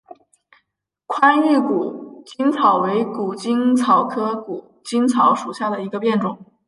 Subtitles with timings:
[1.05, 6.35] 宽玉谷精草为谷精草科谷精草属下的一个变种。